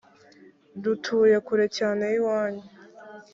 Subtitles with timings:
[0.81, 2.65] dutuye kure cyane y iwanyu